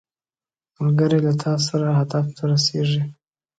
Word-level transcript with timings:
ملګری 0.79 1.19
له 1.25 1.33
تا 1.41 1.51
سره 1.67 1.87
هدف 1.99 2.25
ته 2.35 2.43
رسیږي 2.51 3.01